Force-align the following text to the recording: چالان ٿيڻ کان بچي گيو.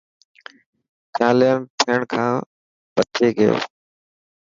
چالان 1.15 1.57
ٿيڻ 1.79 2.01
کان 2.11 2.31
بچي 2.93 3.27
گيو. 3.37 3.55